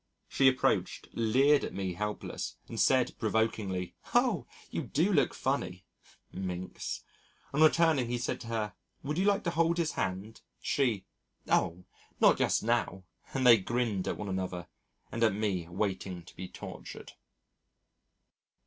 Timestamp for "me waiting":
15.35-16.23